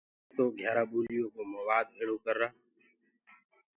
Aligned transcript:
پيلي 0.07 0.33
تو 0.35 0.43
گھيٚيآرآ 0.57 0.83
ٻوليو 0.91 1.25
ڪو 1.33 1.41
موآد 1.51 1.85
ڀيݪو 1.95 2.15
ڪرتآ۔ 2.25 2.47